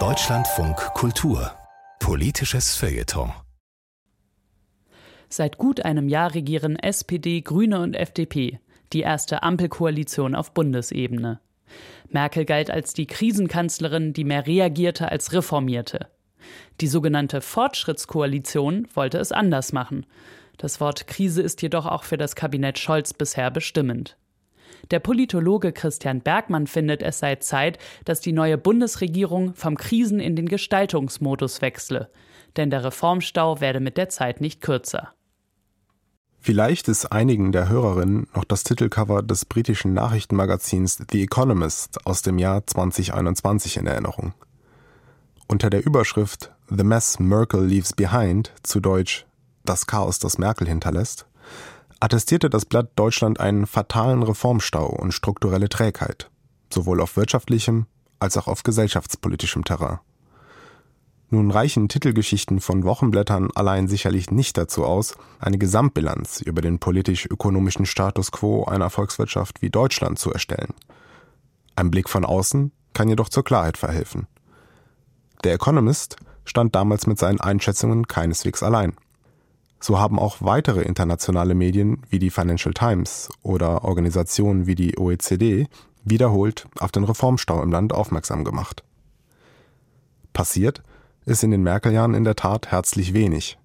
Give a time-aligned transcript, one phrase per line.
[0.00, 1.52] Deutschlandfunk Kultur
[2.00, 3.32] Politisches Feuilleton
[5.28, 8.58] Seit gut einem Jahr regieren SPD, Grüne und FDP,
[8.92, 11.38] die erste Ampelkoalition auf Bundesebene.
[12.08, 16.08] Merkel galt als die Krisenkanzlerin, die mehr reagierte als reformierte.
[16.80, 20.04] Die sogenannte Fortschrittskoalition wollte es anders machen.
[20.56, 24.16] Das Wort Krise ist jedoch auch für das Kabinett Scholz bisher bestimmend.
[24.90, 30.36] Der Politologe Christian Bergmann findet, es sei Zeit, dass die neue Bundesregierung vom Krisen in
[30.36, 32.10] den Gestaltungsmodus wechsle.
[32.56, 35.12] Denn der Reformstau werde mit der Zeit nicht kürzer.
[36.46, 42.36] Vielleicht ist einigen der Hörerinnen noch das Titelcover des britischen Nachrichtenmagazins The Economist aus dem
[42.36, 44.34] Jahr 2021 in Erinnerung.
[45.48, 49.24] Unter der Überschrift The Mess Merkel Leaves Behind, zu Deutsch
[49.64, 51.26] Das Chaos, das Merkel hinterlässt,
[52.04, 56.30] attestierte das Blatt Deutschland einen fatalen Reformstau und strukturelle Trägheit,
[56.70, 57.86] sowohl auf wirtschaftlichem
[58.18, 60.00] als auch auf gesellschaftspolitischem Terrain.
[61.30, 67.86] Nun reichen Titelgeschichten von Wochenblättern allein sicherlich nicht dazu aus, eine Gesamtbilanz über den politisch-ökonomischen
[67.86, 70.74] Status quo einer Volkswirtschaft wie Deutschland zu erstellen.
[71.74, 74.26] Ein Blick von außen kann jedoch zur Klarheit verhelfen.
[75.42, 78.92] Der Economist stand damals mit seinen Einschätzungen keineswegs allein.
[79.86, 85.68] So haben auch weitere internationale Medien wie die Financial Times oder Organisationen wie die OECD
[86.02, 88.82] wiederholt auf den Reformstau im Land aufmerksam gemacht.
[90.32, 90.82] Passiert
[91.26, 93.58] ist in den Merkel-Jahren in der Tat herzlich wenig.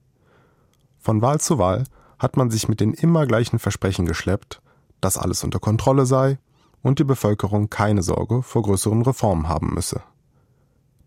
[1.00, 1.86] Von Wahl zu Wahl
[2.18, 4.62] hat man sich mit den immer gleichen Versprechen geschleppt,
[5.00, 6.38] dass alles unter Kontrolle sei
[6.82, 10.02] und die Bevölkerung keine Sorge vor größeren Reformen haben müsse.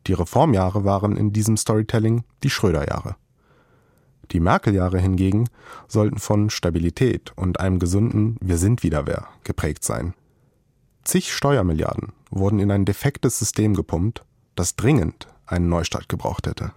[0.07, 3.17] Die Reformjahre waren in diesem Storytelling die Schröder-Jahre.
[4.33, 5.49] Die Merkel-Jahre hingegen
[5.89, 10.15] sollten von Stabilität und einem gesunden Wir sind wieder wer geprägt sein.
[11.05, 16.73] Zig Steuermilliarden wurden in ein defektes System gepumpt, das dringend einen Neustart gebraucht hätte.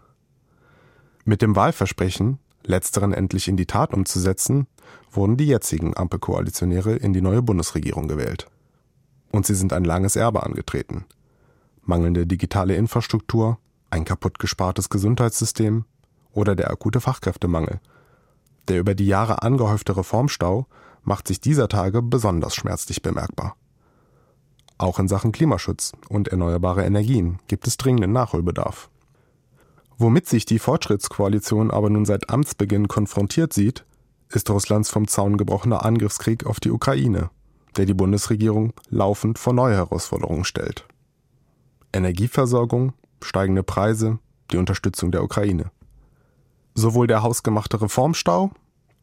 [1.23, 4.67] Mit dem Wahlversprechen, letzteren endlich in die Tat umzusetzen,
[5.11, 8.47] wurden die jetzigen Ampelkoalitionäre in die neue Bundesregierung gewählt.
[9.31, 11.05] Und sie sind ein langes Erbe angetreten.
[11.83, 15.85] Mangelnde digitale Infrastruktur, ein kaputt gespartes Gesundheitssystem,
[16.35, 17.79] oder der akute Fachkräftemangel.
[18.67, 20.67] Der über die Jahre angehäufte Reformstau
[21.03, 23.55] macht sich dieser Tage besonders schmerzlich bemerkbar.
[24.77, 28.89] Auch in Sachen Klimaschutz und erneuerbare Energien gibt es dringenden Nachholbedarf.
[29.97, 33.85] Womit sich die Fortschrittskoalition aber nun seit Amtsbeginn konfrontiert sieht,
[34.29, 37.29] ist Russlands vom Zaun gebrochener Angriffskrieg auf die Ukraine,
[37.77, 40.85] der die Bundesregierung laufend vor neue Herausforderungen stellt.
[41.93, 44.19] Energieversorgung, steigende Preise,
[44.51, 45.71] die Unterstützung der Ukraine.
[46.75, 48.51] Sowohl der hausgemachte Reformstau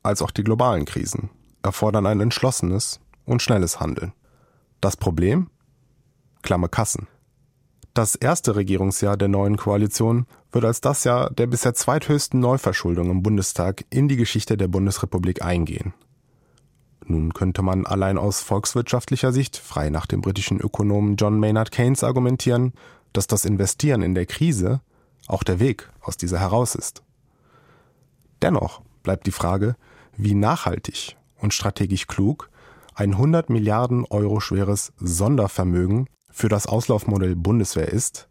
[0.02, 1.30] als auch die globalen Krisen
[1.62, 4.12] erfordern ein entschlossenes und schnelles Handeln.
[4.80, 5.48] Das Problem?
[6.42, 7.06] Klamme Kassen.
[7.94, 13.22] Das erste Regierungsjahr der neuen Koalition wird als das Jahr der bisher zweithöchsten Neuverschuldung im
[13.22, 15.94] Bundestag in die Geschichte der Bundesrepublik eingehen.
[17.04, 22.04] Nun könnte man allein aus volkswirtschaftlicher Sicht, frei nach dem britischen Ökonomen John Maynard Keynes
[22.04, 22.72] argumentieren,
[23.12, 24.80] dass das Investieren in der Krise
[25.26, 27.02] auch der Weg aus dieser heraus ist.
[28.42, 29.76] Dennoch bleibt die Frage,
[30.16, 32.50] wie nachhaltig und strategisch klug
[32.94, 38.28] ein 100 Milliarden Euro schweres Sondervermögen für das Auslaufmodell Bundeswehr ist,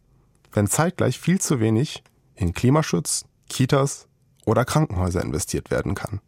[0.52, 2.04] wenn zeitgleich viel zu wenig
[2.36, 4.06] in Klimaschutz, Kitas
[4.44, 6.20] oder Krankenhäuser investiert werden kann.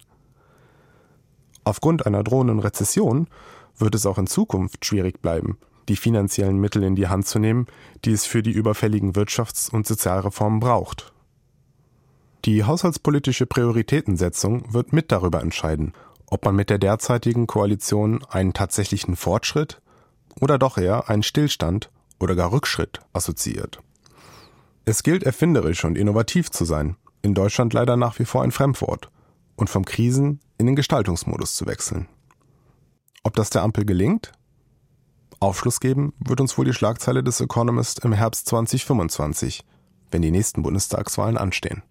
[1.62, 3.28] Aufgrund einer drohenden Rezession
[3.76, 5.58] wird es auch in Zukunft schwierig bleiben,
[5.88, 7.66] die finanziellen Mittel in die Hand zu nehmen,
[8.04, 11.13] die es für die überfälligen Wirtschafts- und Sozialreformen braucht.
[12.44, 15.94] Die haushaltspolitische Prioritätensetzung wird mit darüber entscheiden,
[16.26, 19.80] ob man mit der derzeitigen Koalition einen tatsächlichen Fortschritt
[20.40, 21.90] oder doch eher einen Stillstand
[22.20, 23.80] oder gar Rückschritt assoziiert.
[24.84, 29.10] Es gilt erfinderisch und innovativ zu sein, in Deutschland leider nach wie vor ein Fremdwort,
[29.56, 32.08] und vom Krisen in den Gestaltungsmodus zu wechseln.
[33.22, 34.32] Ob das der Ampel gelingt?
[35.40, 39.64] Aufschluss geben wird uns wohl die Schlagzeile des Economist im Herbst 2025,
[40.10, 41.82] wenn die nächsten Bundestagswahlen anstehen.